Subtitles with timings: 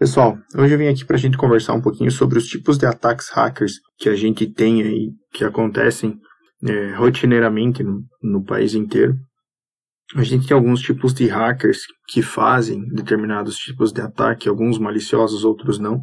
[0.00, 2.86] Pessoal, hoje eu vim aqui para a gente conversar um pouquinho sobre os tipos de
[2.86, 6.18] ataques hackers que a gente tem aí, que acontecem
[6.66, 9.14] é, rotineiramente no, no país inteiro.
[10.16, 15.44] A gente tem alguns tipos de hackers que fazem determinados tipos de ataque, alguns maliciosos,
[15.44, 16.00] outros não.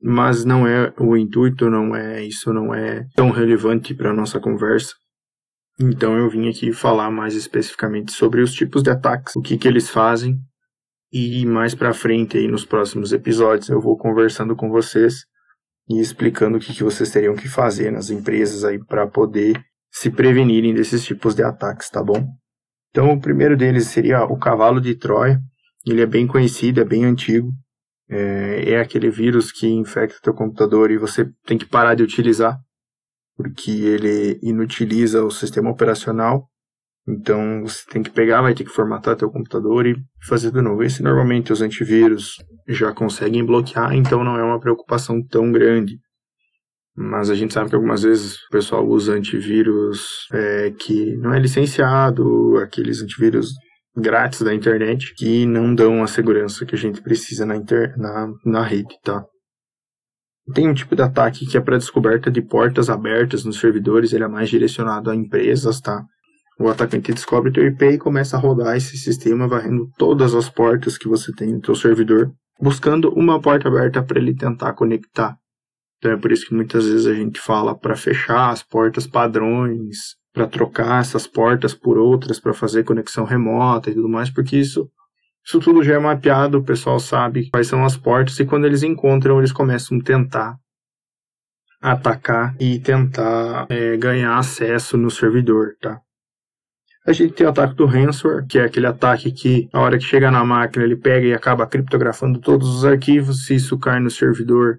[0.00, 4.38] Mas não é o intuito, não é isso, não é tão relevante para a nossa
[4.38, 4.94] conversa.
[5.80, 9.66] Então eu vim aqui falar mais especificamente sobre os tipos de ataques, o que, que
[9.66, 10.38] eles fazem
[11.12, 15.26] e mais para frente aí nos próximos episódios eu vou conversando com vocês
[15.88, 20.10] e explicando o que, que vocês teriam que fazer nas empresas aí para poder se
[20.10, 22.26] prevenirem desses tipos de ataques, tá bom?
[22.90, 25.38] Então o primeiro deles seria o cavalo de Troia.
[25.86, 27.50] Ele é bem conhecido, é bem antigo.
[28.08, 32.58] É, é aquele vírus que infecta teu computador e você tem que parar de utilizar
[33.36, 36.48] porque ele inutiliza o sistema operacional
[37.06, 40.82] então você tem que pegar, vai ter que formatar teu computador e fazer de novo.
[40.82, 42.36] Esse normalmente os antivírus
[42.68, 45.98] já conseguem bloquear, então não é uma preocupação tão grande.
[46.94, 51.38] Mas a gente sabe que algumas vezes o pessoal usa antivírus é, que não é
[51.38, 53.52] licenciado, aqueles antivírus
[53.96, 58.28] grátis da internet que não dão a segurança que a gente precisa na, inter, na,
[58.44, 59.24] na rede, tá?
[60.54, 64.24] Tem um tipo de ataque que é para descoberta de portas abertas nos servidores, ele
[64.24, 66.04] é mais direcionado a empresas, tá?
[66.58, 70.98] O atacante descobre teu IP e começa a rodar esse sistema varrendo todas as portas
[70.98, 75.36] que você tem no teu servidor, buscando uma porta aberta para ele tentar conectar.
[75.98, 80.16] Então é por isso que muitas vezes a gente fala para fechar as portas padrões,
[80.32, 84.90] para trocar essas portas por outras para fazer conexão remota e tudo mais, porque isso
[85.44, 88.84] isso tudo já é mapeado, o pessoal sabe quais são as portas e quando eles
[88.84, 90.56] encontram, eles começam a tentar
[91.80, 96.00] atacar e tentar é, ganhar acesso no servidor, tá?
[97.04, 100.04] A gente tem o ataque do ransomware, que é aquele ataque que, a hora que
[100.04, 103.44] chega na máquina, ele pega e acaba criptografando todos os arquivos.
[103.44, 104.78] Se isso cai no servidor,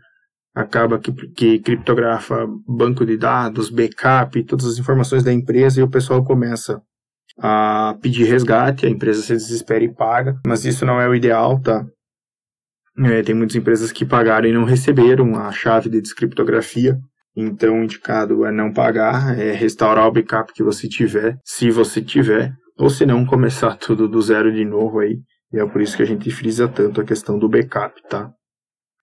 [0.56, 5.90] acaba que, que criptografa banco de dados, backup, todas as informações da empresa e o
[5.90, 6.82] pessoal começa
[7.40, 11.60] a pedir resgate, a empresa se desespera e paga, mas isso não é o ideal,
[11.60, 11.84] tá?
[13.00, 17.00] É, tem muitas empresas que pagaram e não receberam a chave de descriptografia.
[17.36, 22.54] Então, indicado é não pagar, é restaurar o backup que você tiver, se você tiver,
[22.78, 25.18] ou se não, começar tudo do zero de novo aí.
[25.52, 28.32] E é por isso que a gente frisa tanto a questão do backup, tá?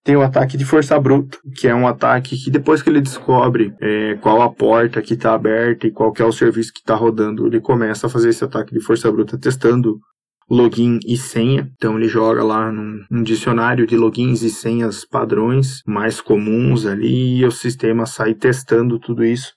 [0.03, 3.75] Tem o ataque de força bruta, que é um ataque que depois que ele descobre
[3.81, 7.47] é, qual a porta que está aberta e qual é o serviço que está rodando,
[7.47, 10.01] ele começa a fazer esse ataque de força bruta testando
[10.51, 11.71] login e senha.
[11.77, 17.39] Então ele joga lá num, num, dicionário de logins e senhas padrões mais comuns ali
[17.39, 19.53] e o sistema sai testando tudo isso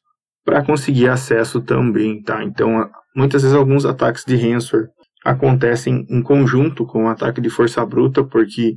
[0.45, 2.43] para conseguir acesso também, tá?
[2.43, 4.89] Então muitas vezes alguns ataques de ransomware
[5.25, 8.75] acontecem em conjunto com o ataque de força bruta, porque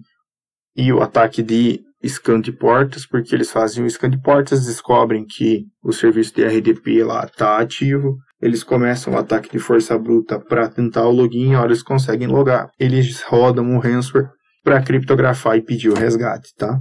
[0.77, 5.25] e o ataque de scan de portas, porque eles fazem o scan de portas, descobrem
[5.25, 10.39] que o serviço de RDP lá está ativo, eles começam o ataque de força bruta
[10.39, 14.31] para tentar o login, a hora eles conseguem logar, eles rodam o ransomware
[14.63, 16.79] para criptografar e pedir o resgate, tá?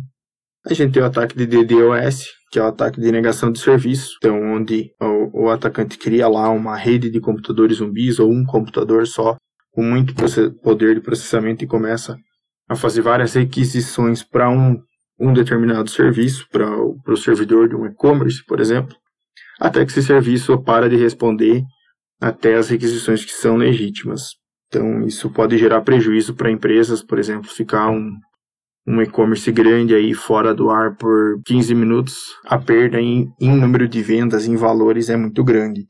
[0.68, 4.16] A gente tem o ataque de DDoS, que é o ataque de negação de serviço,
[4.18, 9.06] então onde o, o atacante cria lá uma rede de computadores zumbis ou um computador
[9.06, 9.38] só
[9.72, 10.16] com muito
[10.64, 12.18] poder de processamento e começa
[12.68, 14.82] a fazer várias requisições para um,
[15.20, 18.96] um determinado serviço, para o servidor de um e-commerce, por exemplo,
[19.60, 21.64] até que esse serviço para de responder
[22.20, 24.32] até as requisições que são legítimas.
[24.68, 28.12] Então, isso pode gerar prejuízo para empresas, por exemplo, ficar um,
[28.88, 32.16] um e-commerce grande aí fora do ar por 15 minutos,
[32.46, 35.86] a perda em, em número de vendas, em valores, é muito grande.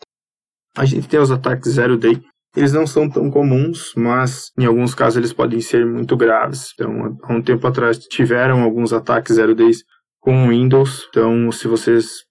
[0.78, 2.22] A gente tem os ataques zero day,
[2.56, 6.72] eles não são tão comuns, mas em alguns casos eles podem ser muito graves.
[6.74, 9.84] Então, há um tempo atrás tiveram alguns ataques zero days
[10.20, 11.06] com Windows.
[11.10, 12.24] Então, se vocês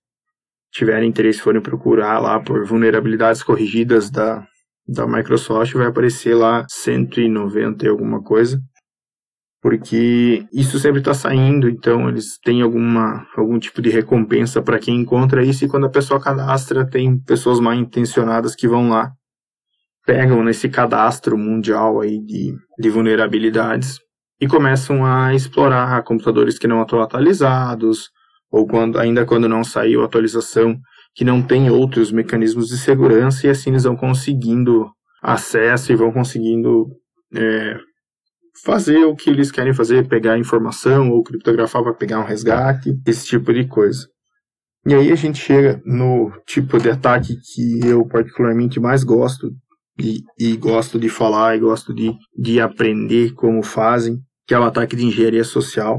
[0.75, 4.45] tiverem interesse, forem procurar lá por vulnerabilidades corrigidas da,
[4.87, 8.61] da Microsoft, vai aparecer lá 190 e alguma coisa.
[9.63, 15.01] Porque isso sempre está saindo, então eles têm alguma, algum tipo de recompensa para quem
[15.01, 19.13] encontra isso, e quando a pessoa cadastra, tem pessoas mal intencionadas que vão lá,
[20.05, 24.01] pegam nesse cadastro mundial aí de, de vulnerabilidades
[24.39, 28.11] e começam a explorar computadores que não estão atualizados,
[28.55, 30.79] ou quando, ainda quando não saiu a atualização,
[31.13, 34.89] que não tem outros mecanismos de segurança, e assim eles vão conseguindo
[35.21, 36.87] acesso e vão conseguindo
[37.35, 37.77] é,
[38.65, 43.27] fazer o que eles querem fazer, pegar informação ou criptografar para pegar um resgate, esse
[43.27, 44.07] tipo de coisa.
[44.87, 49.51] E aí a gente chega no tipo de ataque que eu particularmente mais gosto
[49.99, 54.63] e, e gosto de falar e gosto de, de aprender como fazem, que é o
[54.63, 55.99] ataque de engenharia social.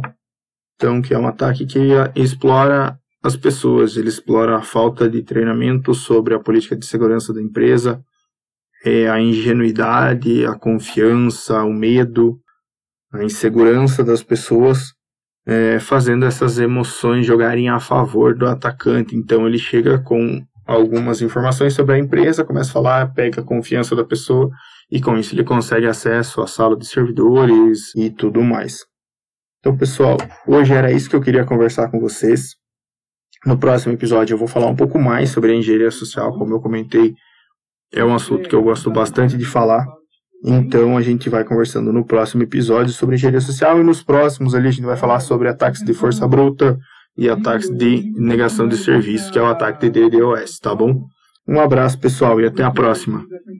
[0.75, 1.79] Então, que é um ataque que
[2.15, 7.41] explora as pessoas, ele explora a falta de treinamento sobre a política de segurança da
[7.41, 8.03] empresa,
[8.85, 12.39] é, a ingenuidade, a confiança, o medo,
[13.11, 14.93] a insegurança das pessoas,
[15.47, 19.15] é, fazendo essas emoções jogarem a favor do atacante.
[19.15, 23.95] Então ele chega com algumas informações sobre a empresa, começa a falar, pega a confiança
[23.95, 24.49] da pessoa
[24.91, 28.85] e com isso ele consegue acesso à sala de servidores e tudo mais.
[29.65, 30.15] Então, pessoal,
[30.45, 32.55] hoje era isso que eu queria conversar com vocês.
[33.43, 36.61] No próximo episódio eu vou falar um pouco mais sobre a engenharia social, como eu
[36.61, 37.15] comentei,
[37.91, 39.83] é um assunto que eu gosto bastante de falar.
[40.43, 44.67] Então a gente vai conversando no próximo episódio sobre engenharia social e nos próximos ali
[44.67, 46.77] a gente vai falar sobre ataques de força bruta
[47.17, 51.07] e ataques de negação de serviço, que é o ataque de DDoS, tá bom?
[51.47, 53.25] Um abraço pessoal e até a próxima.